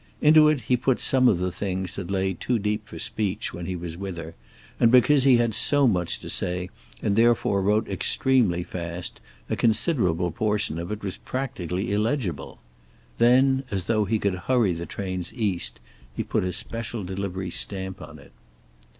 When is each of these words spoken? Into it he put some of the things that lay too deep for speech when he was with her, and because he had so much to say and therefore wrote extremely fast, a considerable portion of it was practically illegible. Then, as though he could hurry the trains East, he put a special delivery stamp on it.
Into 0.19 0.47
it 0.47 0.61
he 0.61 0.75
put 0.75 0.99
some 0.99 1.27
of 1.27 1.37
the 1.37 1.51
things 1.51 1.95
that 1.95 2.09
lay 2.09 2.33
too 2.33 2.57
deep 2.57 2.87
for 2.87 2.97
speech 2.97 3.53
when 3.53 3.67
he 3.67 3.75
was 3.75 3.95
with 3.95 4.17
her, 4.17 4.33
and 4.79 4.91
because 4.91 5.25
he 5.25 5.37
had 5.37 5.53
so 5.53 5.87
much 5.87 6.17
to 6.21 6.27
say 6.27 6.71
and 7.03 7.15
therefore 7.15 7.61
wrote 7.61 7.87
extremely 7.87 8.63
fast, 8.63 9.21
a 9.47 9.55
considerable 9.55 10.31
portion 10.31 10.79
of 10.79 10.91
it 10.91 11.03
was 11.03 11.17
practically 11.17 11.91
illegible. 11.91 12.57
Then, 13.19 13.63
as 13.69 13.83
though 13.83 14.05
he 14.05 14.17
could 14.17 14.33
hurry 14.49 14.73
the 14.73 14.87
trains 14.87 15.31
East, 15.35 15.79
he 16.15 16.23
put 16.23 16.43
a 16.45 16.51
special 16.51 17.03
delivery 17.03 17.51
stamp 17.51 18.01
on 18.01 18.17
it. 18.17 18.31